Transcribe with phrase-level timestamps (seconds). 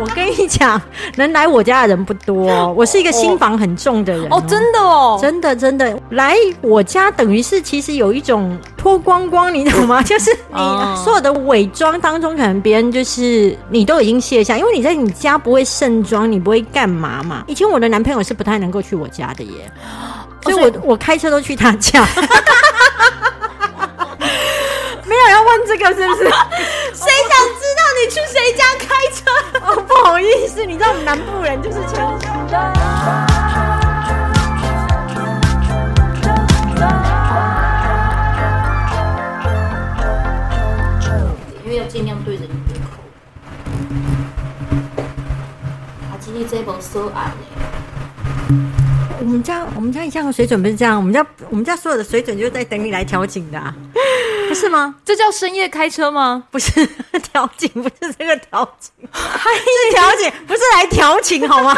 [0.00, 0.80] 我跟你讲，
[1.16, 2.72] 能来我家的人不多。
[2.72, 10.02] 我是一个心房很重的人哦，真的哦，真的真的来我家，等于是其实有一种脱光光，你懂吗？
[10.04, 10.58] 就是你
[11.04, 17.44] 所有的伪装当中，可能别人就是你都已经卸下，因为你在你家不会盛装，你不会干嘛嘛。
[17.46, 19.70] 以前我的男朋友是不太能够去我家的耶，
[20.42, 22.04] 所以我我开车都去他家。
[25.06, 26.24] 没有要问这个是不是？
[26.94, 27.53] 谁想
[28.04, 29.24] 你去谁家开车？
[29.64, 32.12] 哦，不好意思，你知道我们南部人就是这样。
[41.64, 43.00] 因为要尽量对着你的口。
[46.02, 47.36] 啊，今天这部收案呢？
[49.18, 53.74] 我们家我们家一向的水准不是这样，我们家我们家所有的水准就是在等你来调景的，啊，
[54.54, 54.94] 不是吗？
[55.04, 56.44] 这叫深夜开车吗？
[56.48, 56.70] 不是
[57.32, 61.74] 调情，不是这个调情，欢迎调情，不是来调情好吗？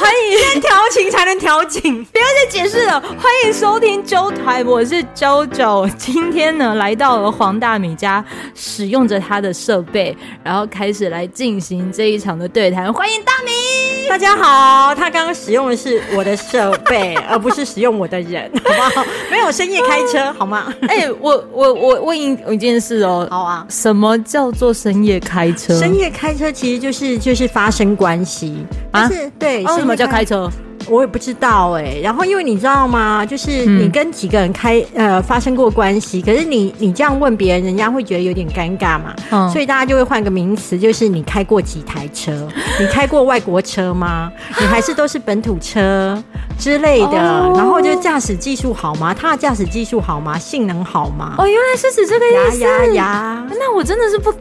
[0.00, 3.00] 欢 迎先调情才能调情，不要再解释了。
[3.00, 8.24] 欢迎收听周台，我是周周，今天呢来到了黄大米家，
[8.56, 12.92] 使用着他的设备，然后开始来进行这一场的对谈。
[12.92, 14.92] 欢迎大米，大家好。
[14.96, 16.02] 他刚刚使用的是。
[16.12, 19.06] 我的设备，而不是使用我的人，好不好？
[19.30, 20.72] 没有深夜开车，好吗？
[20.88, 23.66] 哎、欸，我我我问一一件事哦，好啊。
[23.68, 25.78] 什么叫做深夜开车？
[25.78, 29.08] 深夜开车其实就是就是发生关系啊？
[29.08, 30.50] 是对、哦，什么叫开车？
[30.88, 33.24] 我也不知道哎、欸，然后因为你知道吗？
[33.24, 42.48] 就是你跟几个人开、嗯、呃发生过关系，可是你你这样问别人，人家会觉得有点尴尬嘛，嗯、所以大家就会换个名词，就是你开过几台车？
[42.78, 44.30] 你开过外国车吗？
[44.60, 46.22] 你还是都是本土车
[46.58, 47.18] 之类的？
[47.18, 49.14] 哦、然后就驾驶技术好吗？
[49.14, 50.38] 他的驾驶技术好吗？
[50.38, 51.34] 性能好吗？
[51.38, 53.46] 哦，原来是指这个意思呀呀呀！
[53.50, 54.38] 那我真的是不不。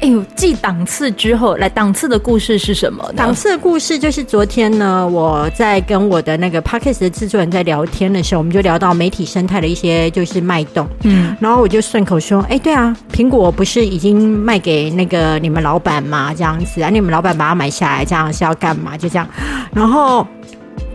[0.00, 3.10] 哎呦，继档次之后，来档次的故事是什么？
[3.16, 16.34] 档次的故事就是昨天呢，我在跟我的那个 Podcast 的制作人在聊天的时候，我们就聊到媒体生态的一些就是脉动，嗯，然后我就顺口说，哎，对啊，苹果不是已经卖给那个你们老板吗？
[16.36, 18.98] 这样子啊，你们老板把它买下来，这样是要干嘛？
[18.98, 19.26] 就这样，
[19.72, 20.26] 然后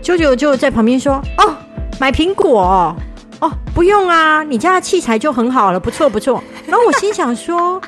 [0.00, 1.56] 舅舅就在旁边说，哦，
[1.98, 2.94] 买苹果
[3.40, 6.40] 哦，不用啊，你家的器材就很好了，不错不错。
[6.66, 7.80] 然后我心想说。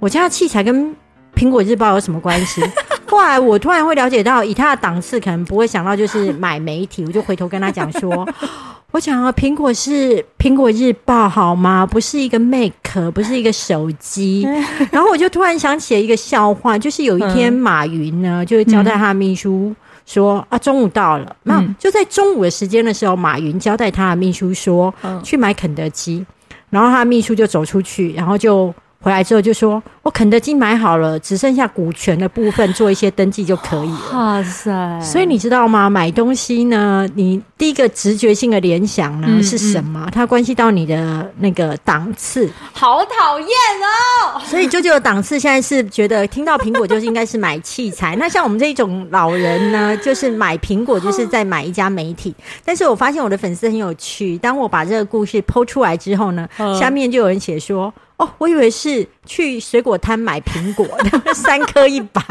[0.00, 0.96] 我家的器材跟
[1.34, 2.62] 苹果日报有什么关系？
[3.06, 7.04] 后来我突然会了解到，以他的档次，可能不会想到就是买媒体。
[7.04, 8.26] 我就回头跟他讲说
[8.92, 11.84] ：“我想啊，苹果是苹果日报好吗？
[11.84, 12.72] 不是一个 Mac，
[13.12, 14.48] 不是一个手机。
[14.90, 19.74] ”然后我就突然想起了一个笑话，就是有一天马云呢，就交代他的秘书
[20.06, 24.94] 说：“啊，中午到了，那就在中午的时间的时候，马云交代他的秘书说
[25.24, 26.24] 去买肯德基，
[26.70, 28.72] 然后他的秘书就走出去，然后就。
[29.02, 35.00] 回来之后就说：“我肯德基买好了，只剩下股权的部分做一些登记就可以了。”哇塞！
[35.00, 35.88] 所以你知道吗？
[35.88, 40.06] 买东西呢，你第一个直觉性的联想呢、嗯、是什么？
[40.12, 42.50] 它关系到你的那个档次。
[42.74, 44.38] 好讨厌哦！
[44.44, 48.14] 所以舅舅的档次现在是觉得听到苹果就是应该是买器材。
[48.20, 52.34] 那像我们这一种老人呢，就是买苹果就是在买一家媒体。
[52.66, 56.46] 但是我发现我的粉丝很有趣，当我把这个故事 po 出来之后呢，
[56.78, 57.90] 下面就有人写说。
[58.20, 62.22] 哦，我以为是去水果摊买苹果的， 三颗一百。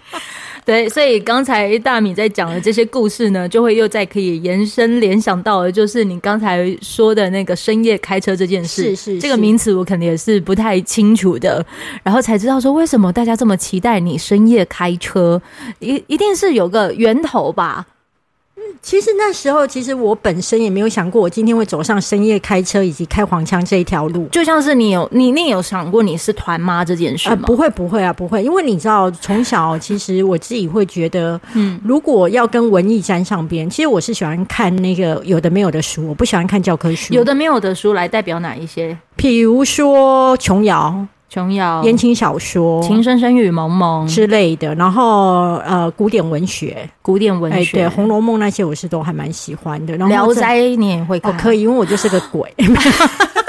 [0.64, 8.94] 对，所以刚才大米在讲的这些故事呢，就会又再可以延伸联想到的，就是你刚才说的那个深夜开车这件事。
[8.94, 11.64] 是是，是，这个名词我肯定也是不太清楚的，
[12.04, 15.40] 然后才知道说为什么大家这么期待你深夜开车，
[15.80, 17.84] 一一定是有个源头吧。
[18.80, 24.26] 其实那时候，其实我本身也没有想过，我今天会走上深夜开车以及开黄腔这一条路。
[24.32, 27.36] 就像是你有，你你有想过你是团妈这件事吗？
[27.40, 28.42] 呃，不会，不会啊，不会。
[28.42, 37.14] 因为你知道，从小其实我自己会觉得，嗯，如果要跟文艺沾上边，其实我是喜欢看那个有的没有的书，我不喜欢看教科书。
[37.14, 38.96] 有的没有的书来代表哪一些？
[39.16, 41.06] 比如说琼瑶。
[41.32, 49.96] 琼瑶、言情小说、情深深雨蒙蒙之类的，然后呃，古典文学、古典文学，欸、对，《红楼梦》那些我是都还蛮喜欢的。
[49.96, 51.32] 然后聊斋你也会看？
[51.32, 52.52] 哦，可以，因为我就是个鬼。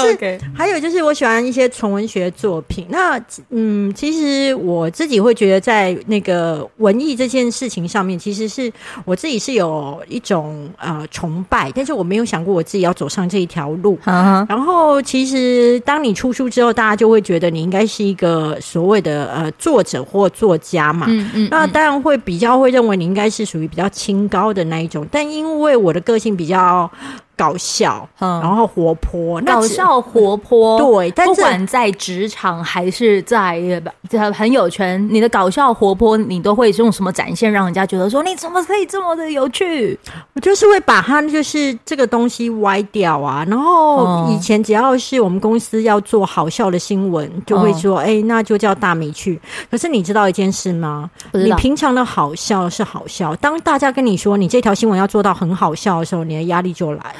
[0.00, 2.86] 是还有就是我喜欢一些纯文学作品。
[2.88, 8.72] 那嗯，其实我自己会觉得，在那个文艺这件事情上面，其实是
[9.04, 13.98] 我自己是有一种呃崇拜，但是我没有想过我自己要走上这一条路。
[14.04, 21.06] 然后其实当你出书之后，大家就会觉得你应该是一个所谓的呃作者或作家嘛。
[21.08, 21.48] 嗯嗯。
[21.50, 26.90] 那当然会比较会认为你应该是属于比较清高的那一种，但因为我的个性比较。
[27.38, 39.96] 搞笑，嗯，然后活泼，搞笑活泼，对，但不管在职场还是在在朋友圈，你的搞笑活泼，你都会用什么展现，让人家觉得说你怎么可以这么的有趣？
[40.34, 43.46] 我就是会把它就是这个东西歪掉啊。
[43.48, 49.40] 然后以前只要是我们公司要做好笑的新闻，就会说，哎、嗯欸，那就叫大米去。
[49.70, 51.08] 可是你知道一件事吗？
[51.32, 57.14] 你平常的好笑是好笑，当大家跟你说你这条新闻要做到很好笑的时候，你的压力就来。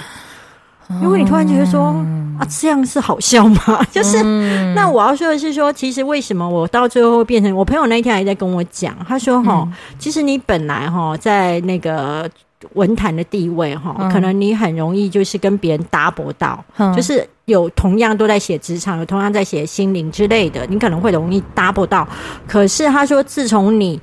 [1.02, 3.84] 因为你突然觉得说、嗯、啊，这样是好笑吗？
[3.92, 12.28] 就是、嗯、那我要说的是说，其实为什么我到最后会变成我朋友那天还在跟我讲，他说哈、嗯，其实你本来哈在那个
[12.72, 22.08] 文坛的地位哈、嗯，可能你很容易就是跟别人搭不到、嗯，就是有同样都在写职场，有同样在写心灵之类的，你可能会容易搭不到。
[22.46, 24.00] 可是他说，自从你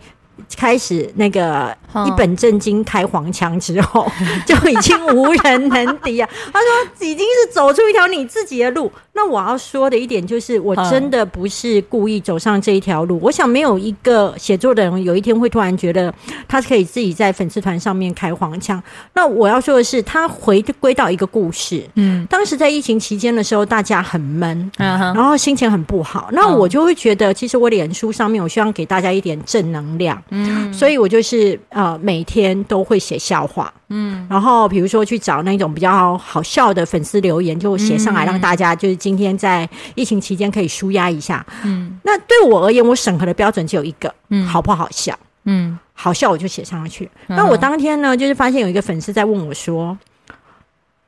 [0.55, 1.75] 开始那个。
[2.07, 4.11] 一本正经开黄腔之后，
[4.45, 6.29] 就已经无人能敌啊！
[6.51, 8.91] 他说已经是走出一条你自己的路。
[9.13, 13.17] 那我要说的一点就是，我真的不是故意走上这一条路。
[13.21, 16.13] 我想没有一个写作的人有一天会突然觉得
[16.49, 18.81] 他可以自己在粉丝团上面开黄腔。
[19.13, 21.81] 那我要说的是，他回归到一个故事。
[21.95, 26.27] 嗯，当时在疫情期间的时候，大家很闷，然后心情很不好。
[26.33, 30.21] 那我就会觉得，其实我脸书上面，我希望给大家一点正能量。
[30.31, 41.99] 嗯，所以我就是呃，每天都会写笑话，嗯，然后比如说去找那种比较好笑的粉丝留言，就写上来，让大家就是今天在疫情期间可以舒压一下，嗯。
[42.01, 47.07] 那对我而言，我审核的标准只有一个，嗯，好不好笑，嗯，好笑我就写上去。
[47.27, 49.95] 那我当天呢，就是发现有一个粉丝在问我说，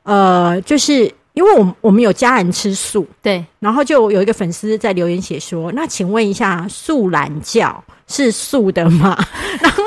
[0.04, 9.18] 呃，就是因为我我们有家人吃素，对，然后就有一个粉丝在留言写说，那请问一下，素懒觉是素的吗？
[9.60, 9.82] 然后。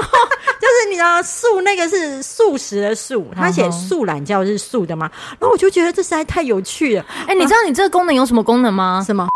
[0.62, 5.10] 就是你知道素那个是素食的素，他写素懒觉是素的吗？
[5.40, 7.06] 然后我就觉得这实在太有趣了。
[7.28, 9.04] 哎、欸，你知道你这个功能有什么功能吗？
[9.06, 9.28] 什么？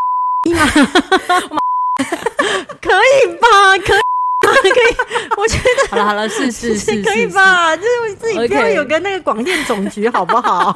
[2.79, 3.47] 可以吧？
[3.83, 4.04] 可以。
[4.61, 4.95] 可以，
[5.37, 7.75] 我觉得好了好了，是是是，可以吧？
[7.75, 10.75] 就是自己不要有个那个广电总局，好不好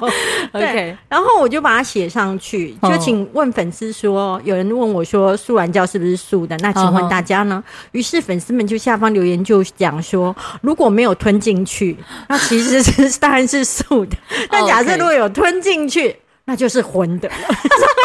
[0.53, 0.97] ？OK。
[1.07, 6.55] 然后我就把它写上去，就请问粉丝说，有人问我说，素懒觉是不是素的？
[6.57, 7.63] 那请问大家呢？
[7.91, 11.97] 于是粉丝们就下方留言就讲说，如果没有吞进去，
[12.27, 14.17] 那其实是 当然是素的。
[14.49, 16.15] 但假设如果有吞进去，
[16.49, 17.29] 那就是混的。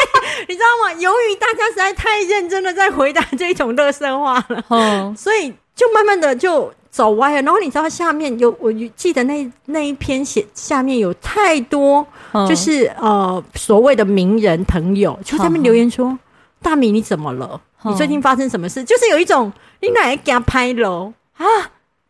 [0.47, 0.93] 你知道吗？
[1.01, 7.41] 由于大家实在太认真的在回答这种乐色话了，嗯，所以就慢慢的就走歪了。
[7.41, 12.07] 然后你知道下面有，我记得那那一篇写下面有太多，
[12.47, 16.19] 就是呃所谓的名人朋友就他们留言说
[16.61, 17.59] ：“大米你怎么了？
[17.85, 19.51] 你最近发生什么事？”就是有一种
[19.81, 21.47] 你哪给他拍了啊？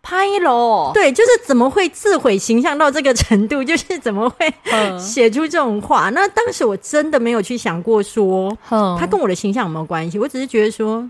[0.04, 0.90] 拍喽！
[0.92, 3.64] 对，就是怎么会自毁形象到这个程度？
[3.64, 4.52] 就是怎么会
[4.98, 6.10] 写出这种话？
[6.10, 10.18] 那当时我真的没有去想过说，他跟我的形象有没有关系？
[10.18, 11.02] 我只是觉得说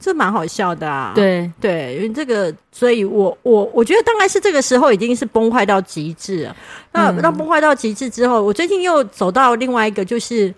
[0.00, 1.12] 这蛮好笑的啊。
[1.14, 6.56] 对对，因为这个，所以我我我觉得，当然是这个时候已经是崩坏到极致了。
[6.92, 10.52] 那那崩坏到极致之后，我最近又走到另外一个，就是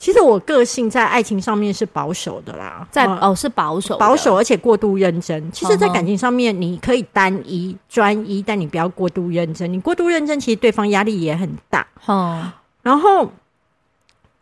[0.00, 5.52] 其实我个性在爱情上面是保守的啦，在哦是保守保守，而且过度认真。
[5.52, 9.70] 其实，在感情上面，你可以单一专一，但你不要过度认真。
[9.70, 11.86] 你过度认真，其实对方压力也很大。
[12.08, 12.50] 嗯，
[12.82, 13.30] 然后。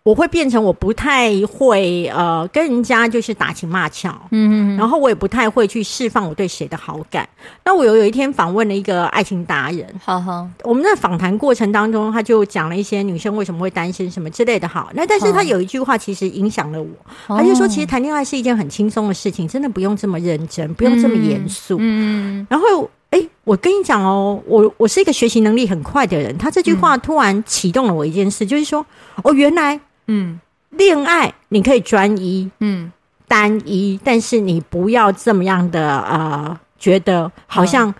[0.08, 7.28] 我会变成我不太会呃跟人家就是打情骂俏，嗯嗯，然后我也不太会去释放我对谁的好感。
[7.62, 14.66] 那我有有一天访问了一个爱情达人，好好，我们在访谈过程当中，他就讲了一些女生为什么会单身什么之类的。
[14.66, 16.88] 好，那但是他有一句话其实影响了我，
[17.26, 21.76] 他就说其实谈恋爱是一件很轻松的事情，真的不用这么认真，不用这么严肃。
[21.78, 28.87] 嗯，然后哎，我跟你讲哦，我我是一个学习能力很快的人，他这句话突然启动了我一件事，就是说
[29.23, 29.78] 哦，原来。
[30.09, 32.91] 嗯，恋爱你可以专一，嗯，
[33.29, 37.95] 单一，但是你不要这么样的呃，觉得好像。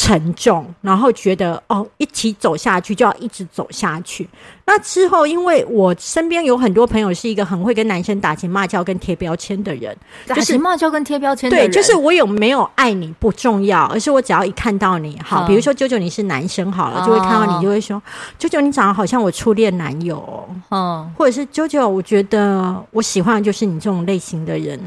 [0.00, 4.26] 沉重，然后觉得哦，一起走下去就要一直走下去。
[4.68, 9.96] 那之后，因为我身边有很多朋友是一个很会跟男生打情骂俏跟贴标签的人，
[10.26, 18.00] 打情骂俏跟贴标签对，就是我有没有爱你不重要，而是我只要一看到你，好，比如说啾啾你是男生好了，就会看到你就会说，
[18.38, 24.78] 啾啾你长得好像我初恋男友，嗯，或者是啾啾，我觉得我喜欢的就是你这种类型的人，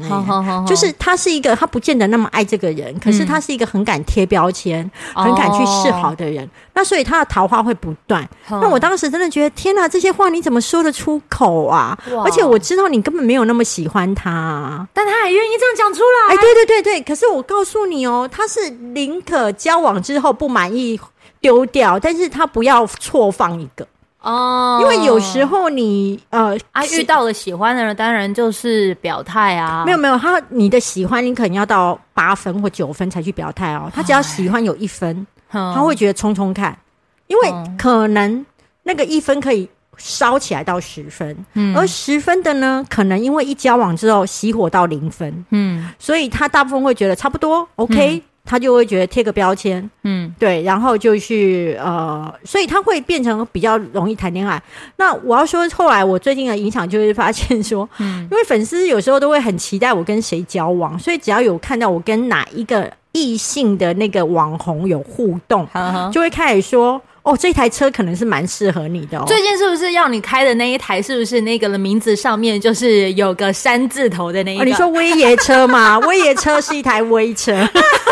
[0.64, 4.88] 就是他是一个他不见得那么爱这个人，可是他是一个很敢贴标签。
[5.14, 6.50] 很敢去示好的人，oh.
[6.74, 8.22] 那所以他的桃花会不断。
[8.48, 8.60] Oh.
[8.62, 16.34] 那我当时真的觉得，天哪，这些话你怎么说得出口啊而且我知道你根本没有那么喜欢他，但他还愿意这样讲出来。
[16.34, 21.00] 哎，对对对对，可是我告诉你哦，他是宁可交往之后不满意。
[21.40, 23.84] 丢掉，但是他不要错放一个。
[24.20, 29.82] 哦，因为有时候你呃啊遇到了喜欢的人，当然就是表态啊。
[29.84, 33.90] 没有没有，他你的喜欢你可能要到八分或九分才去表态哦。
[33.92, 36.78] 他只要喜欢有一分，他会觉得冲冲看，
[37.26, 38.46] 因为可能
[38.84, 48.16] 那个一分可以烧起来到十分，嗯，而十分的呢，可能因为一交往之后熄火到零分，嗯，所以他大部分会觉得差不多 OK。
[48.16, 54.60] 嗯他就会觉得贴个标签，嗯，对，然后就去呃，所以他会变成比较容易谈恋爱。
[54.96, 65.64] 那我要说，后来我最近的影响就是发现说， 嗯，因为粉丝有时候都会很期待我跟谁交往，所以只要有看到我跟哪一个异性的那个网红有互动，
[66.10, 67.00] 就会开始说。
[67.22, 69.24] 哦，这台车可能是蛮适合你的哦。
[69.28, 71.00] 最近是不是要你开的那一台？
[71.00, 74.62] 是不是那个的名字上面就是有个山字头的那一个？
[74.62, 75.98] 哦，你说威爷车吗？
[76.06, 77.70] 威爷车是一台威车，是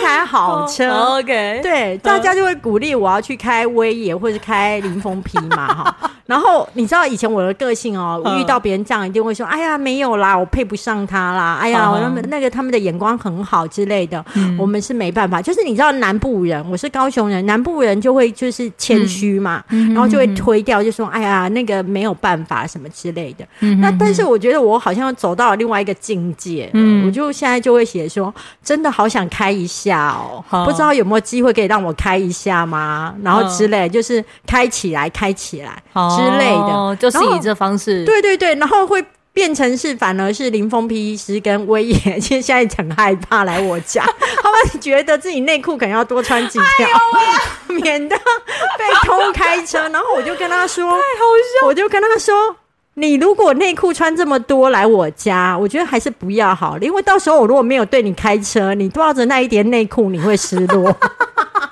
[0.00, 0.90] 一台好车。
[0.90, 5.96] Oh, OK，对，大家就会鼓励我要去开威野或者开林峰皮嘛，哈。
[6.30, 14.24] 然后你知道以前我的个性哦，遇到别人这样一定会说：“哎呀，没有啦，我配不上他啦。”哎呀，他们那个他们的眼光很好之类的，
[14.56, 15.42] 我们是没办法。
[15.42, 23.44] 就是你知道南部人，我是高雄人，南部人就会就是谦虚嘛，然后就会推掉，就说：“哎呀，那个没有办法什么之类的。”
[23.80, 26.70] 那但是我觉得我好像走到了另外一个境界，
[27.04, 35.82] 我就现在就会写说：“真的好想开一下哦，不知道有没有机会可以让我开一下吗？”然后之类，就是开起来，开起来。
[36.16, 44.04] 之类的，哦、就是以这方式，对对对，然后会变成是，反而是林峰皮医师跟威爷，其 实现在很害怕来我家，
[44.42, 47.40] 他们觉得自己内裤可能要多穿几条，哎、
[47.74, 49.88] 免得被偷开车。
[49.88, 51.00] 然后我就跟他说，太好
[51.60, 52.34] 笑，我就跟他说，
[53.00, 60.94] 你如果内裤穿这么多来我家，我觉得还是不要好了，因为到时候我如果没有对你开车，你抱着那一叠内裤，你会失落。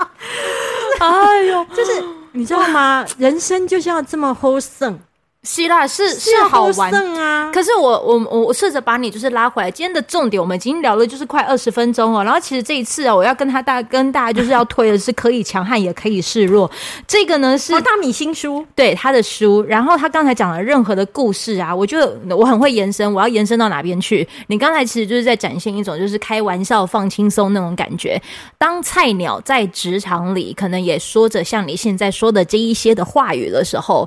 [0.98, 2.02] 哎呦，就是。
[2.32, 3.04] 你知道吗？
[3.16, 4.96] 人生就是要这么 wholesome。
[5.44, 9.70] 希腊是是好玩啊，可是我我我我试着把你就是拉回来。
[9.70, 12.24] 今天的重点我们已经聊了就是快二十分钟哦。
[12.24, 16.68] 然后其实这一次啊，我要跟他大跟大家就是要推的是可以强悍也可以示弱。
[17.06, 19.62] 这个呢是大米新书，对他的书。
[19.62, 23.10] 然后他刚才讲了任何的故事啊，我觉得我很会延伸。
[23.14, 24.26] 我要延伸到哪边去？
[24.48, 28.20] 你刚才其实就是在展现一种就是开玩笑放轻松那种感觉。
[28.58, 34.06] 当菜鸟在职场里可能也说着像你现在说的这一些的话语的时候。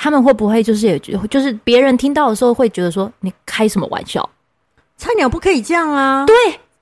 [0.00, 4.26] 他们会不会就是也就是别人听到的时候会觉得说，你开什么玩笑？
[4.96, 6.24] 菜鸟不可以这样啊！
[6.24, 6.34] 对，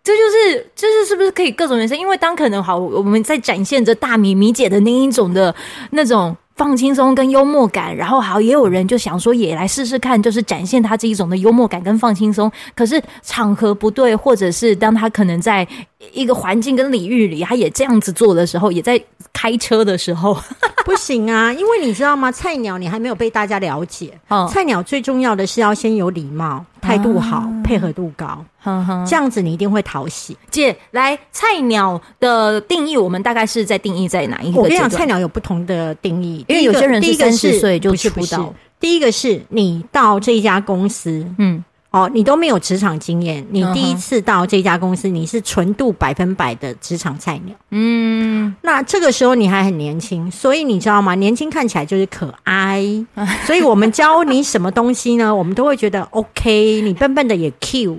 [0.04, 1.98] 这就是就是是不是可以各种人生？
[1.98, 5.54] 因为当可能好，我们在展现着大米米姐的那一种的
[5.92, 12.50] 那种放轻松跟幽默感，然后好也有人就想说也来试试看，就是展现他这一种的幽默感跟放轻松。
[12.74, 15.68] 可是场合不对，或者是当他可能在
[16.12, 19.00] 一个环境跟领域里，他也这样子做的时候，也在
[19.34, 20.36] 开车的时候。
[20.86, 22.30] 不行啊，因为你知道吗？
[22.32, 24.18] 菜鸟你还没有被大家了解。
[24.28, 30.36] 哦，菜鸟最重要的是要先有礼貌、态度好、啊、配合度高，呵呵这样子你一定会讨喜。
[30.50, 34.60] 姐，来，菜鸟的定义，我们大概是在定义在哪一个？
[34.60, 38.52] 我跟你讲，菜鸟有不同的定义，因为有些人是三十岁就出道。
[38.78, 41.64] 第一个是你到这一家公司，嗯。
[41.96, 47.56] 哦，你都没有职场经验，你第一次到这家公司，你是纯度百分百的职场菜鸟。
[47.70, 51.14] 嗯，那这个时候你还很年轻，所以你知道吗？
[51.14, 52.84] 年轻看起来就是可爱，
[53.46, 55.34] 所以我们教你什么东西呢？
[55.34, 57.98] 我们都会觉得 OK，你笨笨的也 Q。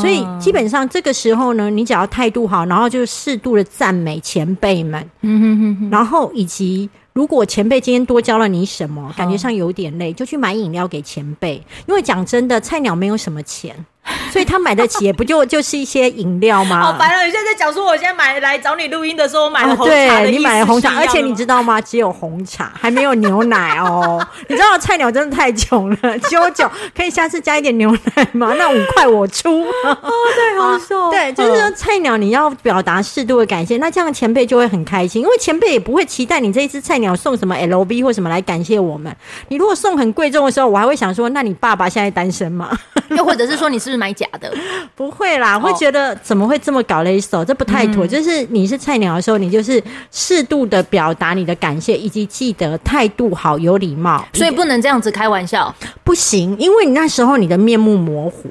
[0.00, 6.88] 所以基本上这个时候呢，你只要态度好，然后就适度的赞美前辈们，嗯哼哼哼，然后以及。
[7.14, 11.62] 如果前辈今天多教了你什么，感觉上有点累，就去买饮料给前辈。
[11.86, 13.86] 因为讲真的，菜鸟没有什么钱。
[14.30, 16.82] 所以他买得起，也不就就是一些饮料吗？
[16.82, 17.24] 好烦了！
[17.24, 19.92] 你现在在讲说，我现在买来找你录音的时候，我买了红茶。
[19.92, 21.80] 对，你买了红茶，而且你知道吗？
[21.80, 24.24] 只有红茶，还没有牛奶哦。
[24.48, 28.54] 你知道菜鸟真的太穷了，九九可以下次加一点牛奶吗？
[28.58, 29.62] 那五块我出。
[29.62, 29.98] 哦，
[30.34, 31.10] 对，好瘦。
[31.10, 39.14] 对，就是说菜鸟你要表达适度的感谢，那这样前辈就会很开心，因为前辈也不会期待你这一只菜鸟送什么 LV 或什么来感谢我们。
[39.48, 42.76] 你如果送很贵重的时候，我还会想说，那你爸爸现在单身吗？
[43.10, 44.52] 又或者是说，你是不是买假的？
[44.94, 48.06] 不会啦，会觉得怎么会这么搞了一手，这不太妥。
[48.06, 58.48] 就是你是菜鸟的时候，你就是适度的表达你的感谢，以及记得态度好、有礼貌，所以不能这样子开玩笑，不行，因为你那时候你的面目模糊，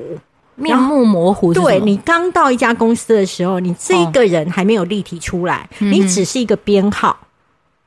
[0.56, 1.54] 面目模糊。
[1.54, 7.18] 对，你刚到一家公司的时候，你这个人还没有立体出来，你只是一个编号，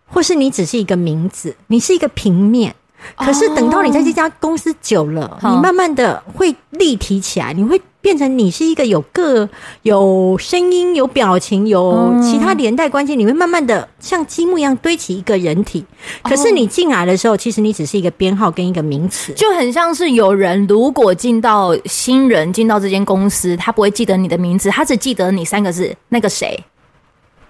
[0.07, 2.75] 或是你只是一个名字，你是一个平面。
[3.17, 7.81] 可是等到你在这家公司久了，你慢慢的会立体起来，你会。
[8.03, 9.49] 变成你是一个有个
[9.83, 15.85] 有声音、有表情、有其他连带关系，你会慢慢的像积木一样堆起一个人体。
[16.23, 26.63] 可是你进来的时候，其实你只是一个编号跟一个名词，就很像是有人如果进到新人进到这间公司，他不会记得你的名字，他只记得你三个字，那个谁，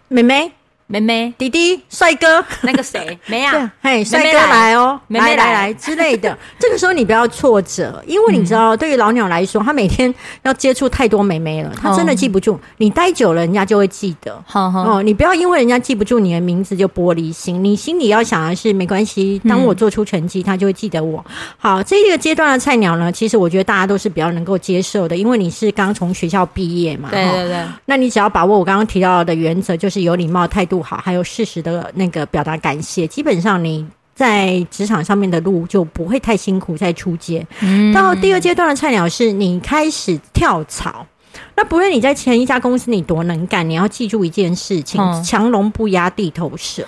[0.08, 0.50] 妹妹。
[0.88, 3.73] 妹妹、弟弟、帅哥，那个谁 没啊？
[3.83, 6.37] 嘿，帅哥来哦，妹妹来来之类的。
[6.61, 10.14] 这个时候你不要挫折，因为你知道，对于老鸟来说，他每天
[10.45, 12.59] 要接触太多妹妹了，他真的记不住。
[12.76, 14.40] 你待久了，人家就会记得。
[14.52, 17.64] 哦，你不要因为人家记不住你的名字就玻璃心。
[17.64, 21.25] 你心里要想的是，没关系，当我做出成绩，他就会记得我。
[21.59, 27.09] 好，这个阶段的菜鸟呢，其实我觉得大家都是比较能够接受的，因为你是刚从学校毕业嘛。
[27.11, 27.64] 对对对。
[27.87, 36.76] 那你只要把握我刚刚提到的原则，就是有礼貌、态度好，还有适时的那个表达感谢，基本上你在职场上面的路就不会太辛苦。
[36.76, 41.06] 再出街，嗯、到第二阶段的菜鸟是你开始跳槽。
[41.54, 46.87] 那不论你在前一家公司你多能干，你要记住一件事情：强龙不压地头蛇。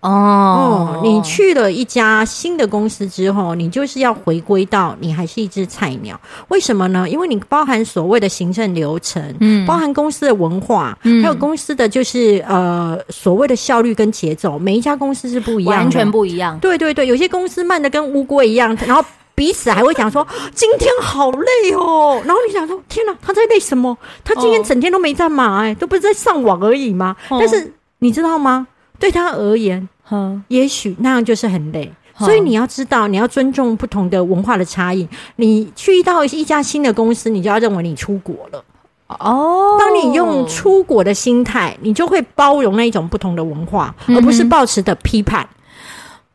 [0.00, 6.20] 哦、oh, 嗯，你去了一家新的公司之后，你就是要回归到你还是一只菜鸟。
[6.48, 7.08] 为什么呢？
[7.08, 16.56] 因为你包含所谓的行政流程，嗯，包含公司的文化，嗯，还有公司的就是呃所谓的效率跟节奏，每一家公司是不一样的，完全不一样。
[16.60, 20.24] 对对对，有些公司慢的跟乌龟一样，然后彼此还会讲说
[20.54, 23.96] 今天好累哦， 然后你想说天哪，他在累什么？
[24.22, 27.16] 他今天整天都没在忙，哎，都不是在上网而已吗？
[27.30, 28.68] 但是你知道吗？
[28.98, 29.88] 对他而言。
[30.10, 35.08] 嗯，也许那样就是很累，所以你要知道，你要尊重不同的文化的差异。
[35.34, 38.64] 你去到一家新的公司，你就要认为你出国了。
[39.08, 45.48] 哦，当你用出国的心态，你就会包容那一种不同的文化，而不是抱持的批判。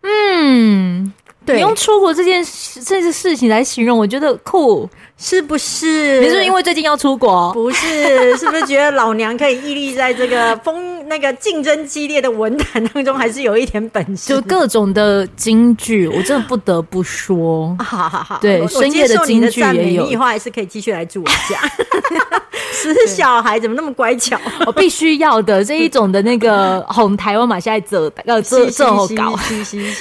[0.02, 1.14] 嗯，
[1.46, 4.90] 对，你用出国这件事这件事情来形容，我觉得酷。
[5.22, 6.20] 是不是？
[6.20, 7.54] 你是不是因为最近要出国？
[7.54, 14.30] 不是，是不是觉得老娘可以屹立在这个风那个竞争激烈的文坛当中，还是有一点本事？
[14.34, 17.78] 就各种的京剧，我真的不得不说。
[17.80, 21.62] 好好好，对，深夜的京剧也有，你以后还是可以继续来住我家。
[22.74, 24.40] 死小孩怎么那么乖巧？
[24.66, 29.38] 我必须要的这一种的那个哄台湾嘛，现在这 要这这么搞。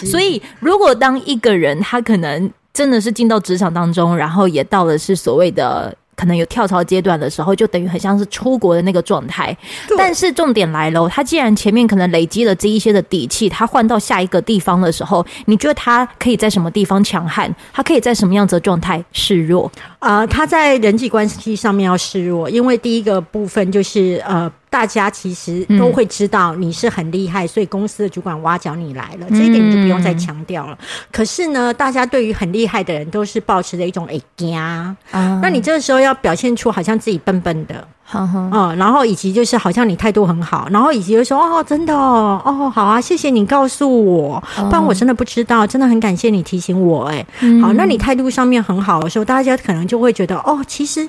[0.07, 2.51] 所以，如果当一个人他可能。
[2.73, 9.57] 真的是进到职场当中，然后也到了是所谓的可能有跳槽阶段的时候，就等于很像是出国的那个状态。
[9.97, 17.53] 但是重点来了，他既然前面可能累积了这一些的底气，他换到下一个地方的时候，你觉得他可以在什么地方强悍？
[17.73, 19.71] 他可以在什么样子的状态示弱？
[19.99, 24.51] 啊、呃，他在人际关系上面要示弱，因为第一个部分就是呃。
[24.71, 30.79] 大家其实都会知道你是很厉害，所以公司的主管挖角你来了，这一点你就不用再强调了。
[31.11, 34.97] 可是呢，大家对于很厉害的人都是保持着一种哎呀，
[35.43, 47.27] 那你这个时候要表现出好像自己笨笨的，嗯，然后以及就是好像你态度很好，然后以及就说哦，真的哦，哦，好啊，谢谢你告诉我，不然我真的不知道，真的很感谢你提醒我，哎，
[47.61, 51.09] 好，那你态度上面很好的时候，大家可能就会觉得哦，其实。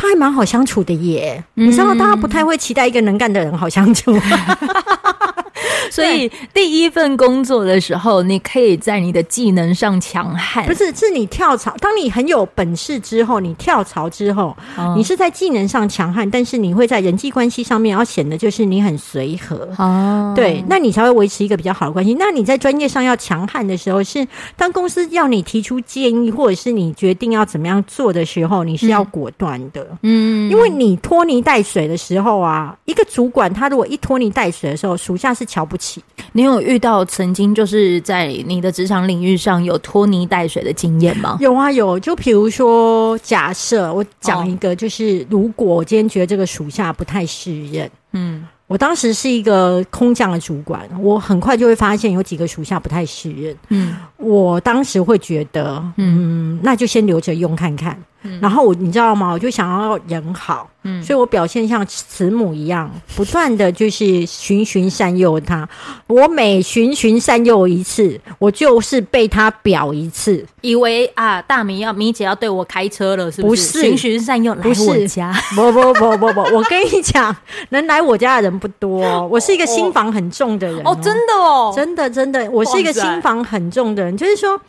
[0.00, 4.18] 他还蛮好相处的耶，嗯、你知道，大家不太会期待一个能干的人好相处。
[5.90, 10.66] 所以第一份工作的时候，你可以在你的技能上强悍。
[10.66, 11.74] 不是，是你跳槽。
[11.78, 19.68] 当你很有本事之后，你跳槽之后，哦、你是在技能上强悍，但是你会在人际关系上面要显得就是你很随和。
[19.78, 22.14] 哦，对，那你才会维持一个比较好的关系。
[22.18, 29.86] 那你在专业上要强悍的时候，是当公司要你提出建议，或者是你决定要怎么样做的时候，你是要果断的。
[30.02, 36.00] 嗯，因为你拖泥带水的时候啊，一个主管他如果一拖泥带水的时候，属下是瞧不起。
[36.32, 41.36] 你有遇到曾经就是在你的职场领域上有拖泥带水的经验吗？
[41.40, 41.98] 有啊，有。
[41.98, 57.96] 就比如说，假设我讲一个，就是如果我今天觉得这个属下不太适任，嗯，我当时是一个空降的主管，我很快就会发现有几个属下不太适任，嗯，我当时会觉得，嗯，那就先留着用看看。
[58.22, 59.32] 嗯、然后我你知道吗？
[59.32, 65.66] 我就想要人好，嗯，所以我表现像慈母一样，不断的就是循循善诱他。
[66.06, 73.72] 我每循循善诱一次，我就是被他表一次，以为啊，大明要米姐要对我开车了，是不是？
[73.72, 75.32] 不是循循善诱来我家？
[75.56, 77.34] 不不不不不，我跟你讲，
[77.70, 79.26] 能来我家的人不多。
[79.28, 84.60] 我是一个心房很重的人哦，哦，真的哦，真的真的，我是一个心房很重的人，就是说，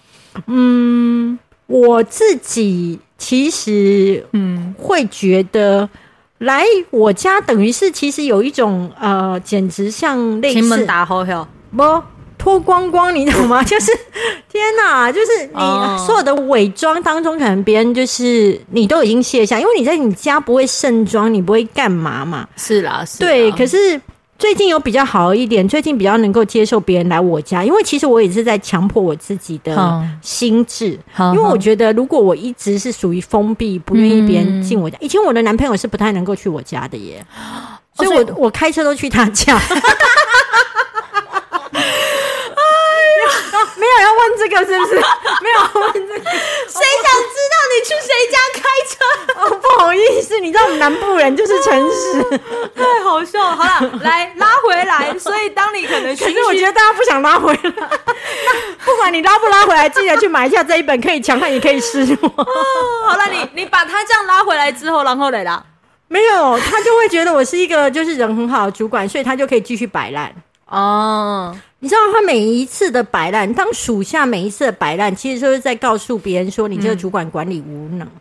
[0.48, 3.00] 嗯，我自己。
[3.24, 5.88] 其实，嗯，会觉得
[6.40, 11.24] 来我家等于是其实有一种呃，简直像类似打后
[11.78, 12.04] 不
[12.40, 13.62] 脱光光，你懂吗？
[13.64, 13.92] 就是
[14.52, 22.48] 天哪，就是你所有的伪装当中，可能别人就是你都已经卸下，因为你在你家不会盛装，你不会干嘛嘛？
[22.58, 23.30] 是啦，是啦。
[23.30, 24.02] 对，可是。
[24.42, 37.24] 最近有比较好一点，最近比较能够接受别人来我家，因为其实我也是在强迫我自己的心智，因为我觉得如果我一直是属于封闭，不愿意别人进我家，以前我的男朋友是不太能够去我家的耶，
[37.94, 39.62] 所以我我开车都去他家。
[43.78, 44.96] 没有要问这个是不是？
[45.42, 48.94] 没有问这个，谁想知道你去谁家开车？
[49.42, 52.40] 哦，不好意思，你知道我们南部人就是诚实，
[52.76, 53.56] 太好笑了。
[53.56, 55.18] 好了， 来拉回来。
[55.18, 57.90] 所以当你可能可是我觉得大家不想拉回来。
[58.84, 62.18] 不管你拉不拉回来，记得去买一下这一本，可以强悍也可以试用。
[63.06, 65.64] 好了，你你把他这样拉回来之后，然后来啦？
[66.08, 70.34] 没有，他就会觉得我是一个就是人很好的主管，所以他就可以继续摆烂。
[70.68, 71.56] 哦。
[71.84, 78.08] 你知道他每一次的摆烂，当属下每一次的摆烂，其实就是在告诉别人说你这个主管管理无能。
[78.08, 78.12] 嗯、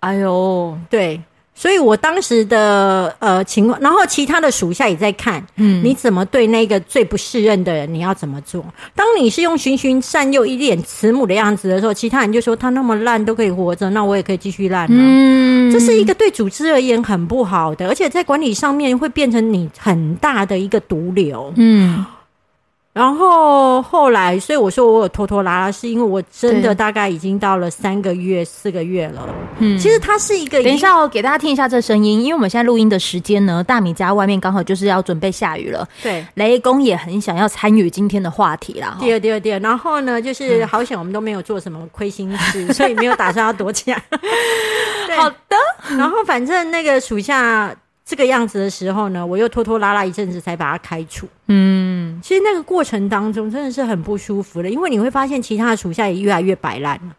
[0.00, 1.20] 哎呦，对，
[1.54, 8.64] 所以我当时的呃情况，然后其他的属下也在看，嗯，你怎么对那个最不适任的人，你要怎么做？
[8.94, 14.86] 当你是用循循善诱、一脸慈母的样子的时候，其他人就说他那么烂都可以活着，那我也可以继续烂。
[14.88, 21.52] 嗯，这是一个对组织而言很不好的，而且在管理上面会变成你很大的一个毒瘤。
[21.56, 22.02] 嗯。
[22.92, 29.28] 然后后来，所以我说我有拖拖拉拉，是因为我真的大概已经到了三个月、四个月了。
[29.60, 30.60] 嗯，其实它是一个。
[30.64, 35.88] 等一下，我给大家听一下这声音，因为我们现在录音的时间呢，大米家外面刚好就是要准备下雨了。
[36.02, 38.96] 对，雷公也很想要参与今天的话题啦。
[38.98, 39.60] 第二，第二，第二。
[39.60, 44.02] 然后呢，就是好险我们都没有做什么亏心事，嗯、 所以没有打算要躲起来。
[45.16, 45.56] 好的。
[45.96, 47.72] 然后反正那个属下。
[48.10, 51.28] 这个样子的时候呢，我又拖拖拉拉一阵子才把他开除。
[51.46, 57.14] 嗯，其实那个过程当中真的是很不舒服的，因为你会发现其他的属下也越来越摆烂了。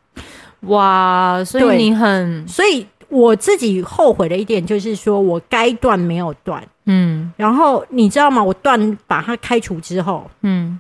[0.67, 6.61] 哇，所以你很，所以我自己后悔的一点就是说我该断没有断。
[6.87, 8.43] 嗯，然后你知道吗？
[8.43, 10.77] 我断把他开除之后，嗯，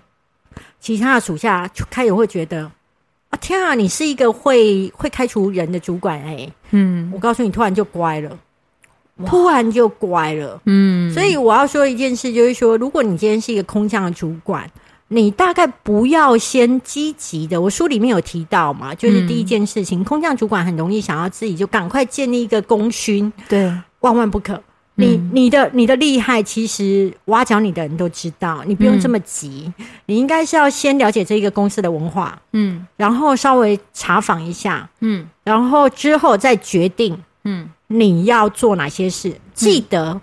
[0.81, 2.69] 其他的属下就开始会觉得
[3.29, 6.53] 啊，天啊，你是一个会会开除人的主管哎、欸。
[6.71, 8.37] 嗯，我告诉你，突然就乖了。
[9.25, 14.67] 突然就乖了，嗯，所以我要说一件事，就是说，如果你今天是一个空降的主管，
[15.09, 17.59] 你大概不要先积极的。
[17.61, 24.59] 我书里面有提到嘛，就是第一件事情，嗯、空降主管很容易想要自己就赶快建立一个功勋，对，万万不可。
[24.95, 37.69] 你你的你的厉害，其实挖角你的人都知道，你不用这么急，嗯、你应该是要先了解这一个公司的文化，嗯，然后稍微查访一下，嗯，然后之后再决定，嗯。
[37.91, 39.35] 你要做哪些事？
[39.53, 40.19] 记得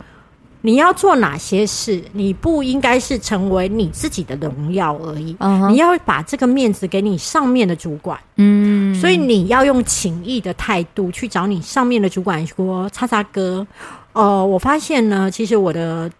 [0.62, 5.36] 你要做哪些事，你不应该是成为你自己的荣耀而已。
[5.68, 8.18] 你要把这个面子给你上面的主管。
[8.36, 13.66] 嗯，所以你要用情谊的态度去找你上面的主管说：“叉叉哥，
[14.12, 16.10] 呃，我发现呢，其实我的。”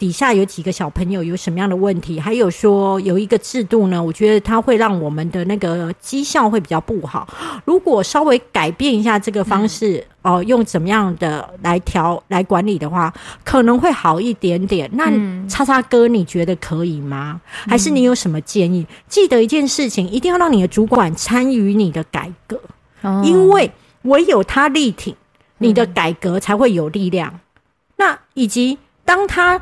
[0.00, 2.18] 底下有几个小朋友有什么样的问题？
[2.18, 7.28] 还有说有一个制度呢，我觉得它会让我们的那个绩效会比较不好。
[7.66, 13.12] 如果稍微改变一下这个方式，哦、嗯呃，用怎么样的来调来管理的话，
[13.44, 14.90] 可能会好一点点。
[14.94, 15.12] 那
[15.46, 17.38] 叉叉哥，你觉得可以吗？
[17.68, 18.86] 还是你有什么建议？
[18.88, 22.58] 嗯、记得一件事情，一定要让你的主管参与你的改革，
[23.02, 23.70] 哦、因为
[24.04, 25.14] 唯有他力挺
[25.58, 27.30] 你的改革，才会有力量。
[27.34, 27.40] 嗯、
[27.98, 29.60] 那以及当他。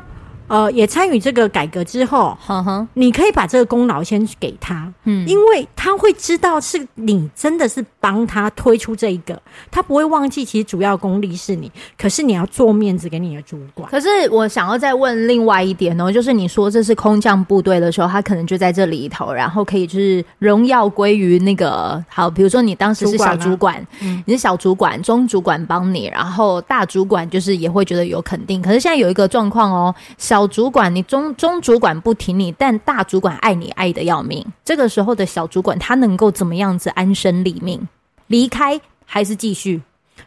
[0.49, 13.89] 呃，也参与这个改革之后，哼哼，你可以把这个功劳先给他，嗯，因为他会知道是你真的是帮他推出这一个，他不会忘记其实主要功力是你，可是你要做面子给你的主管。
[13.89, 28.61] 可是我想要再问另外一点哦，就是你说这是空降部队的时候，他可能就在这里头，然后可以就是荣耀归于那个好，比如说你当时是小主管，主管啊，嗯，你是小主管，中主管帮你，然后大主管就是也会觉得有肯定。
[28.61, 34.45] 可是现在有一个状况哦，小小主管，你中中主管不挺你，但大主管爱你爱的要命。
[34.63, 37.85] 这个时候的小主管，他能够怎么样子安身立命？
[38.27, 39.81] 离开还是继续？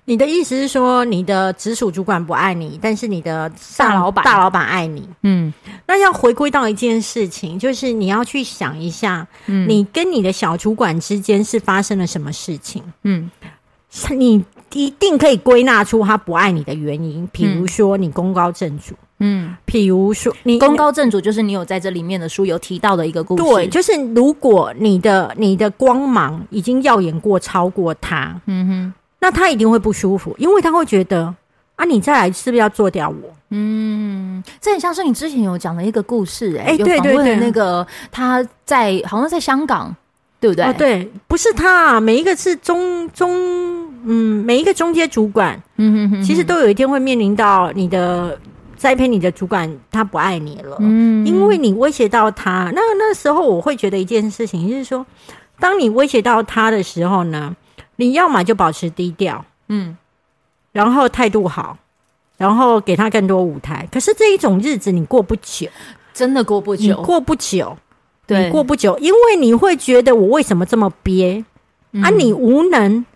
[0.04, 5.08] 你的意思是说，你的直属主管不爱你，但是你的大老板大老板爱你？
[5.22, 5.50] 嗯，
[5.86, 12.82] 那要回归到一件事情，就是你要去想一下，嗯，你跟你的小主管之间是发生了什么事情？
[13.04, 13.30] 嗯，
[14.10, 14.44] 你
[14.74, 18.94] 一定可以归纳出他不爱你的原因，比如说你功高震主。
[19.24, 23.42] 嗯，譬如说，你功高震主，就是你有在这里面的书有提到的一个故事。
[23.44, 31.32] 对，就是如果你的你的光芒已经耀眼过超过他，嗯哼，那他一定会不舒服，因为他会觉得
[31.76, 33.30] 啊，你再来是不是要做掉我？
[33.50, 39.94] 嗯，这很像是你之前有讲的一个故事、欸，哎、欸，对对对，那个他在好像在香港，
[40.40, 40.64] 对不对？
[40.64, 43.30] 哦、对，不是他，啊每一个是中中，
[44.04, 48.38] 嗯，每一个中间主管，嗯哼，哼哼，其实都有一天会面临到你的
[48.82, 52.72] 栽培你的主管他不爱你了，嗯，因为你威胁到他。
[52.74, 55.06] 那那时候我会觉得一件事情，就是说，
[55.60, 57.54] 当你威胁到他的时候呢，
[57.94, 59.96] 你要么就保持低调，嗯。
[60.72, 61.78] 然后态度好，
[62.36, 63.86] 然后给他更多舞台。
[63.92, 65.68] 可是这一种日子你过不久，
[66.12, 67.78] 真的过不久，过不久，
[68.26, 71.44] 对，过不久，因为你会觉得我为什么这么憋、
[71.92, 72.10] 嗯、啊？
[72.10, 73.06] 你无能，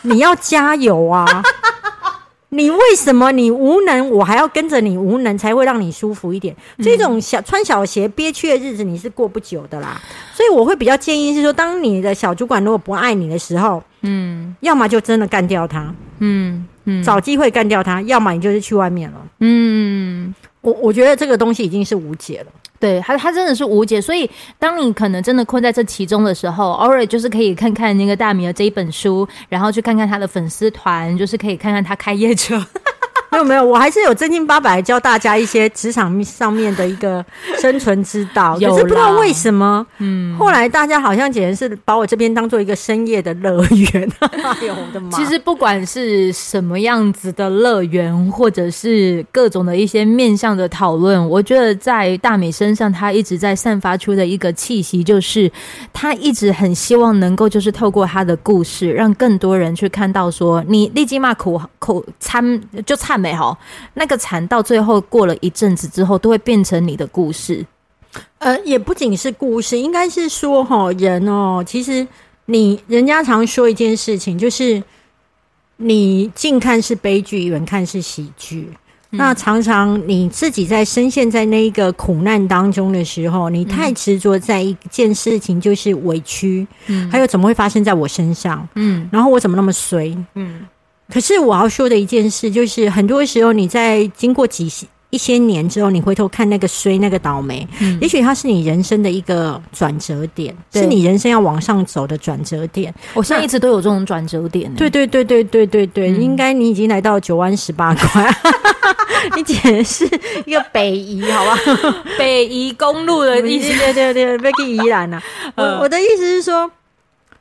[0.00, 1.42] 你要加油啊！
[2.56, 6.56] 你为什么你无能，我还要跟着你无能，才会让你舒服一点？
[6.78, 10.00] 嗯、这种小穿小鞋憋屈的日子，你是过不久的啦。
[10.34, 16.66] 所以我会比较建议是说，当你的小主管如果不爱你的时候，嗯，要么就真的干掉他，嗯。
[16.88, 19.16] 嗯，找机会干掉他，要么你就是去外面了。
[19.40, 22.46] 嗯，我我觉得这个东西已经是无解了。
[22.78, 24.00] 对，他他真的是无解。
[24.00, 32.64] 所以，当你可能真的困在这其中的时候，偶尔就是可以看看那个大米的这一本书，然后去看看他的粉丝团，就是可以看看他开夜车。
[33.32, 37.24] 没有没有，我还是有真金八百教大家一些职场上面的一个
[37.60, 38.54] 生存之道。
[38.54, 43.60] 可是不知道为什么，嗯，后来大家好像简直是把我这边当做一个深夜的乐
[43.92, 44.08] 园。
[44.20, 45.10] 哎呦我的妈！
[45.10, 55.50] 其实不管是什么样子的乐园，或者是各种的一些面向的讨论，我觉得在大美身上，他一直在散发出的一个气息，就是
[55.92, 63.15] 他一直很希望能够，就是透过他的故事，让更多人去看到说，你立即骂苦苦参就参。
[63.18, 63.56] 美好，
[63.94, 67.64] 那个惨到最后过了一阵子之后，都会变成你的故事。
[68.38, 72.06] 呃，也不仅是故事，应该是说，哈，人哦，其实
[72.46, 74.82] 你人家常说一件事情，就是
[75.76, 78.70] 你近看是悲剧，远看是喜剧。
[79.10, 79.18] 嗯。
[79.18, 90.66] 那常常你自己在深陷在那一个苦难当中的时候，你太执着在一件事情，就是委屈，嗯，还有怎么会发生在我身上，嗯，然后我怎么那么衰，嗯。
[91.08, 94.70] 可是我要说的一件事，就是很多时候你在经过几
[95.10, 102.92] 一些年之后，你回头看那个衰、那个倒霉，嗯、也许它是你人生的一个转折点，是你人生要往上走的转折点。
[103.14, 104.70] 我现在一直都有这种转折点。
[104.74, 108.36] 对对对对对对对，嗯、应该你已经来到九弯十八拐，
[109.36, 111.56] 你简直是一个北移，好吧？
[112.18, 115.22] 北移公路的意思，对对对，北宜宜兰呐。
[115.54, 116.68] 我我的意思是说。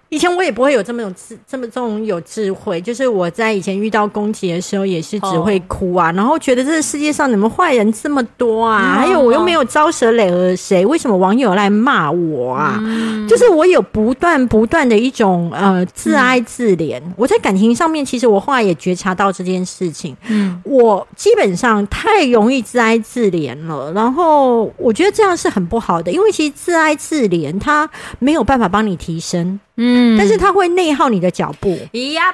[0.10, 6.18] 以前我也不会有这么有智这么这种有智慧，就是我在以前遇到攻击的时候，也是只会哭啊，oh.
[6.18, 9.00] 然后觉得这个世界上怎么坏人这么多啊？Oh.
[9.00, 13.28] 还有我又没有招惹了谁，为什么网友来骂我啊？Mm.
[13.28, 17.02] 就是我有不断不断的一种呃自哀自怜。
[17.02, 17.14] Mm.
[17.18, 20.16] 我在感情上面，其实我后来也觉察到这件事情。
[20.28, 20.78] 嗯，mm.
[20.78, 27.90] 我基本上太容易自哀自怜了，然后我觉得这样是很不好的，因为其实自哀自怜它
[28.20, 29.60] 没有办法帮你提升。
[29.78, 31.78] 嗯，但是他会内耗你的脚步。
[31.94, 32.34] 咦呀，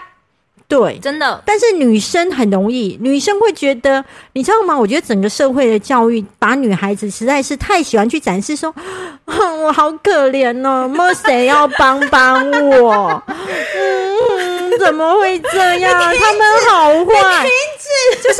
[0.67, 1.41] 对，真的。
[1.45, 4.77] 但是女生很容易，女生会觉得，你知道吗？
[4.77, 8.73] 我觉得整个社会的教育把女孩子实在是太喜欢去展示说，
[9.25, 12.49] 哼 我好可怜哦，没有谁要帮帮
[12.81, 13.21] 我。
[13.27, 15.91] 嗯，怎么会这样？
[15.99, 17.45] 他们好坏，
[18.23, 18.39] 就是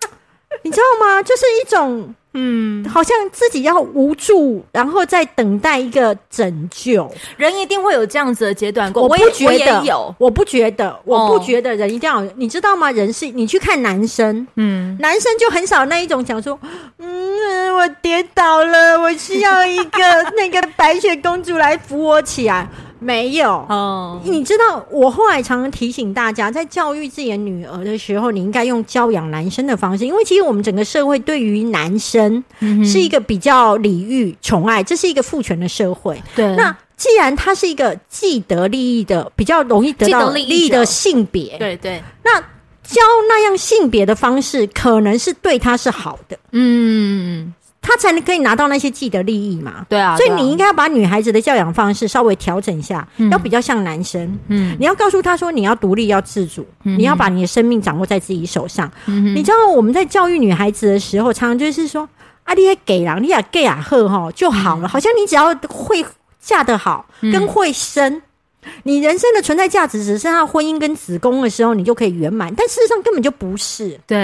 [0.62, 1.22] 你知道吗？
[1.22, 2.14] 就是一种。
[2.34, 7.10] 嗯，好像自己要无助，然后再等待一个拯救。
[7.36, 9.04] 人一定会有这样子的阶段过。
[9.04, 12.90] 我不觉得，有，我不觉得，我不觉得人一定要，你知道吗？
[12.90, 16.58] 人是，你去看男生，嗯，男生就很少那一种讲说，
[16.98, 20.00] 嗯，我跌倒了，我需要一个
[20.36, 22.68] 那个白雪公主来扶我起来。
[23.04, 32.42] 没有哦，你知道我后来常常提醒大家，在教育自己的女儿的时候，你应该用教养男生的方式，因为其实我们整个社会对于男生
[32.84, 36.20] 是一个比较礼遇、宠爱，这是一个父权的社会。
[36.34, 42.40] 对，那既然他是一个既得利益的、比较容易得到利益的性别，对对，那
[42.82, 46.38] 教那样性别的方式，可能是对他是好的。
[46.52, 47.52] 嗯。
[47.86, 49.84] 他才能可以拿到那些既得利益嘛？
[49.90, 54.38] 对啊，所以你应该要把女孩子的教养方式稍微调整一下，嗯、要比较像男生。
[54.48, 58.90] 嗯，你要告诉他说，你要独立，要自主，嗯、你要把你的生命掌握在自己手上。
[59.04, 62.08] 嗯哼，你知道我们在教育女孩子的时候，常常就是说，
[62.44, 66.02] 啊，你也给了，你也给啊，呵哈就好了，嗯、好像你只要会
[66.40, 68.22] 嫁得好，跟会生。
[68.66, 72.54] 嗯你人生的存在价值只剩下婚姻跟子宫的时候，你就可以圆满。
[72.54, 73.98] 但事实上根本就不是。
[74.06, 74.18] 对，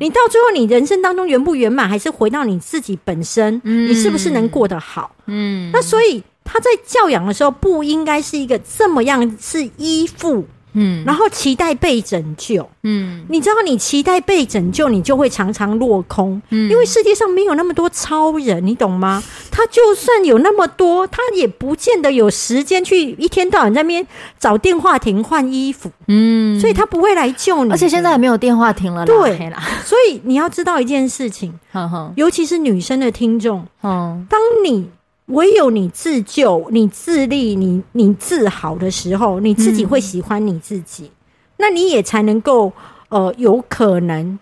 [0.00, 3.60] 你到最后，你人生当中圆不圆满，还是回到你自己本身。
[3.64, 5.10] 嗯，你是不是能过得好？
[5.26, 19.22] 嗯，那所以他在教养的时候，不应该是一个这么样是依附嗯，然后期待被拯救，嗯，你知道，你期待被拯救，你就会常常落空，嗯，因为世界上没有那么多超人，你懂吗？
[19.50, 24.06] 他就算有那么多，他也不见得有时间去一天到晚在那边
[24.38, 29.38] 找电话亭换衣服，嗯，所以他不会来救你，而且现在也没有电话亭了，对。
[29.50, 32.12] 啦，所以你要知道一件事情，呵呵。
[32.16, 34.90] 尤其是女生的听众，嗯，当你。
[35.28, 41.10] 唯有你自救、你自立、你你自好的时候，你自己会喜欢你自己，嗯、
[41.56, 42.72] 那你也才能够
[43.08, 44.38] 呃，有可能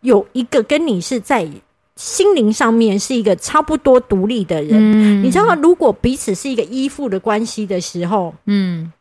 [0.00, 1.48] 有一个跟你是在
[1.96, 4.72] 心灵上面是一个差不多独立的人。
[4.72, 8.92] 嗯、你知道，如果彼此是一个依附的关系的时候，嗯，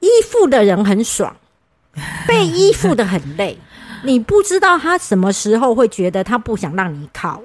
[0.00, 1.34] 依附的人很爽，
[2.28, 3.58] 被依附的很累。
[4.04, 7.42] 你不知道他什么时候会觉得他不想让你靠。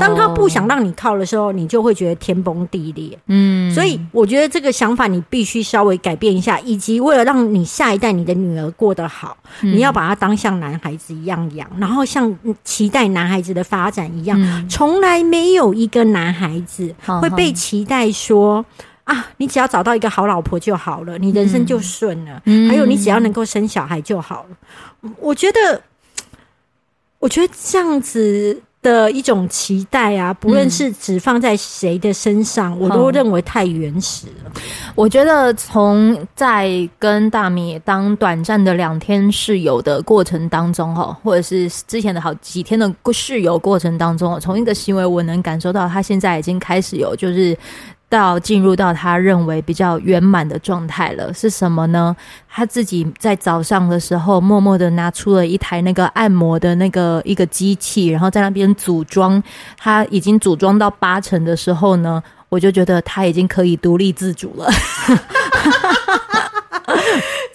[0.00, 3.18] 当他不想让你靠的时候，你就会觉得天崩地裂。
[3.26, 12.34] 嗯，所以我觉得这个想法你必须稍微改变一下，以及为了让你下一代你的女儿过得好，你要把她当像男孩子一样养，然后像
[12.64, 14.68] 期待男孩子的发展一样。
[14.68, 18.64] 从来没有一个男孩子会被期待说
[19.04, 22.42] 啊，你只要找到一个好老婆就好了，你人生就顺了。
[22.68, 25.12] 还有你只要能够生小孩就好了。
[25.20, 25.82] 我觉得，
[27.18, 28.62] 我觉得这样子。
[28.86, 34.52] 的一种期待啊，不论是只放在谁的身上，嗯、我都认为太原始了。
[34.94, 47.58] 我觉得从在跟大米当短暂的两天室友的过程当中，哈，或者是之前的好几天的室友过程当中，从一个行为我能感受到，他现在已经开始有就是。
[48.08, 52.14] 到进入到他认为比较圆满的状态了，是什么呢？
[52.48, 59.42] 他自己在早上的时候，默默的拿出了一台那个按摩的那个一个机器，然后在那边组装。
[59.76, 64.70] 他已经组装到八成的时候呢，我就觉得他已经可以独立自主了。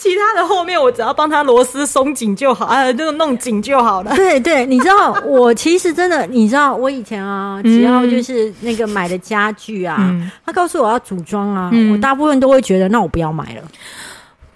[0.01, 4.15] 其他的后面我只要帮他螺丝松紧就好，啊，就弄紧就好了。
[4.15, 13.61] 对对，你知道 我其实真的，你知道我以前啊，只要就是那个买的家具啊，嗯、他告诉我要组装啊，嗯、我大部分都会觉得那我不要买了。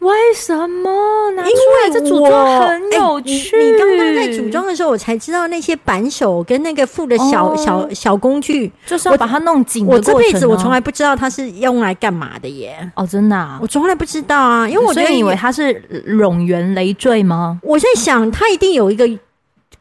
[0.05, 1.31] 为什么？
[1.35, 3.57] 拿出来这组装很有趣。
[3.57, 9.85] 欸、你刚刚在组装的时候，我才知道那些扳手跟那个附的小、哦、小小工具，就是要把它弄紧。
[9.85, 12.91] 我这辈子我从来不知道它是用来干嘛的耶！
[12.95, 15.73] 哦，真的、啊，我从来不知道啊，因为我觉得以为它是
[16.07, 17.59] 冗员累赘吗？
[17.63, 19.09] 我在想，它一定有一个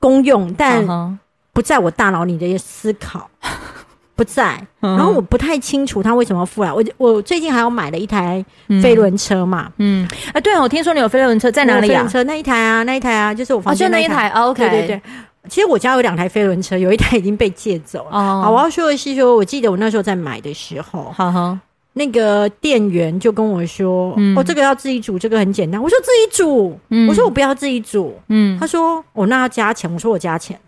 [0.00, 1.18] 功用，但
[1.52, 3.28] 不在我大脑里的思考。
[4.16, 6.72] 不在，然后我不太清楚他为什么付来。
[6.72, 8.44] 我我最近还要买了一台
[8.82, 11.88] 飞轮车嘛，嗯，啊，对啊，我听说你有飞轮车在哪里啊？
[11.88, 14.28] 飞轮车那一台啊，那一台啊，就是我房间那一台。
[14.28, 15.02] OK，对对对。
[15.48, 18.18] 其实我家有两台飞轮车，有一台已经被借走了。
[18.18, 21.60] 哦，好，我要说的是说，我记得我那时候在买的时候，好哈，
[21.92, 25.82] 那个店员就跟我说，哦，这个要自己煮，这个很简单。
[25.82, 30.58] 我说自己组，我说我不要自己煮，嗯，他说我那要加钱，我说我加钱，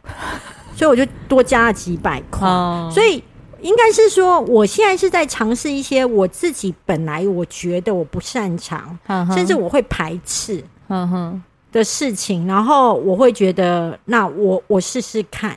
[0.74, 2.46] 所以我就多加了几百块，
[2.90, 3.22] 所以。
[3.60, 8.98] 应该是说，我现在是在尝试一些我自己本来我觉得我不擅长，
[9.34, 10.62] 甚至我会排斥
[11.72, 15.56] 的事情，然后我会觉得，那我我试试看，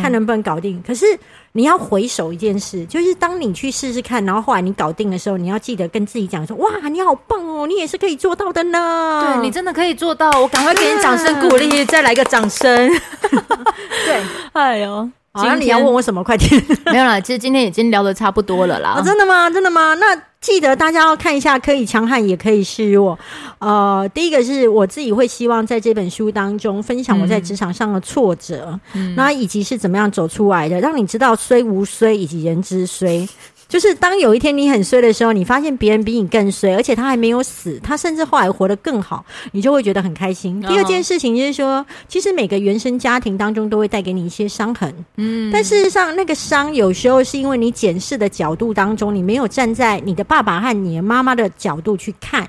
[0.00, 0.82] 看能不能搞定。
[0.86, 1.04] 可是
[1.52, 12.90] 你要回首一件事，就是当你去试试看，然后后来你搞定的时候，你要记得跟自己讲说：“哇，你好棒哦，你也是可以做到的呢。”对，你真的可以做到，我赶快给你掌声鼓励，再来个掌声。
[14.06, 15.10] 对，哎呦。
[15.34, 16.22] 好像你要问我什么？
[16.22, 16.62] 快点！
[16.86, 18.96] 没有啦，其实今天已经聊的差不多了啦。
[18.98, 19.48] 哦，真的吗？
[19.48, 19.94] 真的吗？
[19.94, 23.18] 那记得大家要看一下，可以强悍，也可以示弱。
[23.58, 33.26] 呃，第一个是我自己会希望在这本书当中分享我在职场上的挫折，嗯，那以及是怎么样走出来的，让你知道虽无虽以及人之衰。
[33.72, 40.60] 就是当有一天你很衰的时候，你发现别人比你更衰，而且他还没有死，他甚至后来活得更好，你就会觉得很开心。
[40.60, 52.46] 第二件事情就是说，其实每个原生家庭当中都会带给你一些伤痕，嗯，但事实上那个伤有时候是因为你检视的角度当中，你没有站在你的爸爸和你的妈妈的角度去看，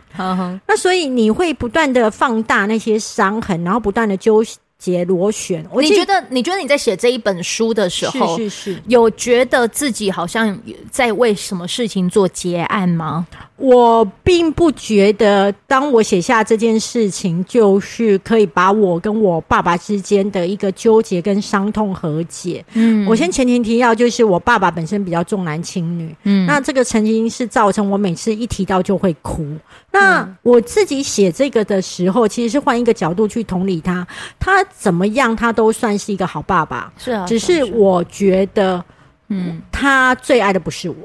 [0.68, 4.44] 那所以你会不断的放大那些伤痕，然后不断的纠
[4.84, 6.22] 结螺旋，你觉得？
[6.30, 10.60] 你觉得你在写这一本书的时候，是是是，有觉得自己好像
[10.91, 13.26] 在为什么事情做结案吗？
[13.63, 22.62] 我并不觉得，当我写下这件事情，就是可以把我跟我爸爸之间的一个纠结跟伤痛和解。
[22.73, 26.13] 嗯，我先前情提要，就是我爸爸本身比较重男轻女。
[26.23, 29.48] 嗯，那这个曾经是造成我每次一提到就会哭。
[29.94, 34.06] 那我自己写这个的时候，其实是换一个角度去同理他，
[34.38, 36.92] 他怎么样，他都算是一个好爸爸。
[36.98, 38.83] 是啊，只是我觉得，
[39.29, 40.96] 嗯，他最爱的不是我。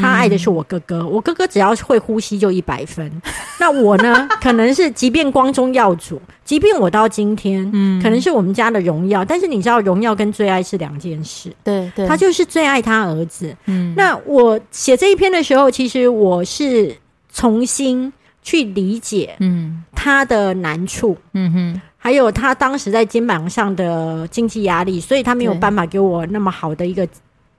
[0.00, 1.06] 他爱的是我哥哥。
[1.06, 3.10] 我哥哥只要会呼吸就一百分，
[3.58, 4.28] 那我呢？
[4.40, 9.24] 可能是即便光宗耀祖，即便我到今天，嗯，可能是我们家的荣耀。
[9.24, 11.52] 但是你知道，荣耀跟最爱是两件事。
[11.64, 13.56] 对对，他就是最爱他儿子。
[13.66, 16.96] 嗯，那我写这一篇的时候，其实我是
[17.32, 27.06] 重新去理解，嗯，他的难处，嗯哼，还有他当时在肩膀上的经济压力，所以他没有办法给我那么好的一个。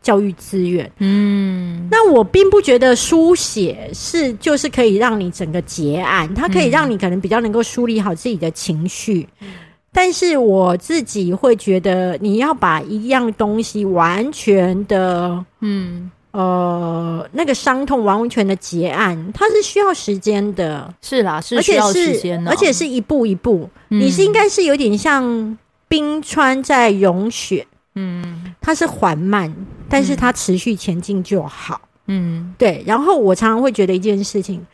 [0.02, 9.50] 教育资源，嗯，那我并不觉得书写是就是可以让你整个结案，它可以让你可能比较能够梳理好自己的情绪，嗯，
[9.92, 25.58] 但是我自己会觉得你要把一样东西完全的，嗯，呃，那个伤痛完全的结案，它是需要时间的，是啦，是需要时间的，而且是一步一步，嗯，你是应该是有点像
[25.90, 27.68] 冰川在融雪。
[27.98, 29.52] 嗯，它是缓慢，
[29.90, 31.82] 但是它持续前进就好。
[32.06, 32.84] 嗯，对。
[32.86, 34.66] 然后我常常会觉得一件事情，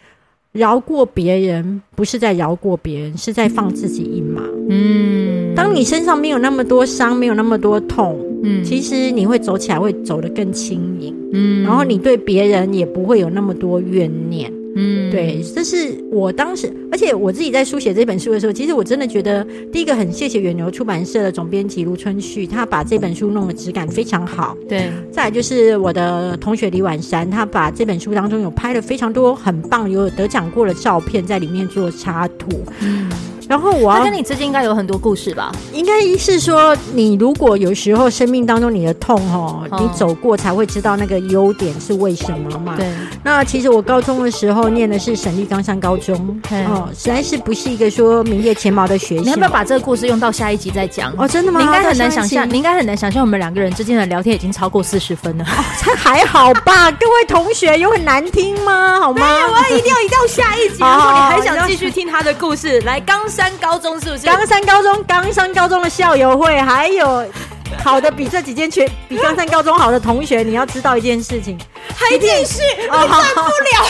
[0.52, 4.44] 饶过别人不是在饶过别人，是在放自己一马。
[4.70, 11.16] 嗯，当你身上没有那么多伤，没有那么多痛，嗯，其实你会走起来会走得更轻盈。
[11.34, 14.52] 嗯，然后你对别人也不会有那么多怨念。
[14.76, 24.58] 嗯，对，这是我当时，而且我自己在书写这本书的时候，其实我真的觉得，第一个很谢谢远流出版社的总编辑卢春旭，他把这本书弄得质感非常好。
[24.68, 32.50] 对，再来就是我的同学李婉珊，他把这本书当中有拍了非常多很棒、有得奖过的照片在里面做插图。
[32.82, 33.10] 嗯。
[33.54, 35.52] 然后我他跟你之间应该有很多故事吧？
[35.74, 42.76] 应该是说，你如果有时候生命当中你的痛哦，你走过才会知道那个优点是为什么嘛。
[42.76, 42.88] 对。
[43.24, 49.22] 那其实我高中的时候念的是省立冈山高中，哦，实在是不是一个说名列前茅的学校。
[49.22, 51.14] 你要不要把这个故事用到下一集再讲？
[51.16, 51.60] 哦，真的吗？
[51.60, 55.44] 你应该很难想象，你应该很难想象我们两个人之间的聊天已经超过四十分了。
[55.44, 56.90] 哦，才还好吧？
[57.00, 59.00] 各位同学有很难听吗？
[59.00, 59.22] 好吗？
[59.22, 60.78] 没有啊，一定要一定要下一集。
[60.84, 64.26] 然后你还想继续听他的故事，来冈山高中是不是？
[64.26, 67.26] 冈山高中，冈山高中的校友会，还有
[67.84, 71.58] 考的比这几间全比冈山高中好的同学，你要知道一件事情，
[71.96, 73.86] 还继续，我受不了。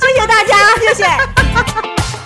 [0.00, 1.06] 谢谢大家，谢谢。